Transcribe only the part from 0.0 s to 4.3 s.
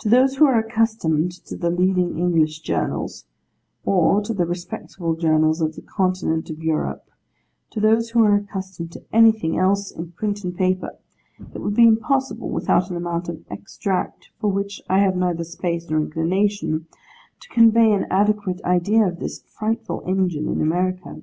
To those who are accustomed to the leading English journals, or